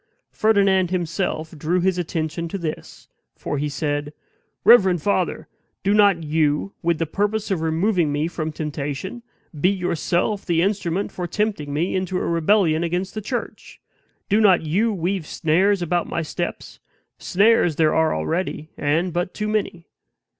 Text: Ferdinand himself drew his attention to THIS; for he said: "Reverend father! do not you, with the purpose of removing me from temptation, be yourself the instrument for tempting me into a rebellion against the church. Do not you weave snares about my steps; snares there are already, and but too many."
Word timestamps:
Ferdinand 0.31 0.89
himself 0.89 1.55
drew 1.55 1.79
his 1.79 1.99
attention 1.99 2.47
to 2.47 2.57
THIS; 2.57 3.07
for 3.35 3.59
he 3.59 3.69
said: 3.69 4.13
"Reverend 4.63 4.99
father! 5.03 5.47
do 5.83 5.93
not 5.93 6.23
you, 6.23 6.73
with 6.81 6.97
the 6.97 7.05
purpose 7.05 7.51
of 7.51 7.61
removing 7.61 8.11
me 8.11 8.27
from 8.27 8.51
temptation, 8.51 9.21
be 9.53 9.69
yourself 9.69 10.43
the 10.43 10.63
instrument 10.63 11.11
for 11.11 11.27
tempting 11.27 11.71
me 11.71 11.95
into 11.95 12.17
a 12.17 12.21
rebellion 12.25 12.83
against 12.83 13.13
the 13.13 13.21
church. 13.21 13.79
Do 14.27 14.41
not 14.41 14.63
you 14.63 14.91
weave 14.91 15.27
snares 15.27 15.83
about 15.83 16.09
my 16.09 16.23
steps; 16.23 16.79
snares 17.19 17.75
there 17.75 17.93
are 17.93 18.15
already, 18.15 18.71
and 18.79 19.13
but 19.13 19.35
too 19.35 19.47
many." 19.47 19.85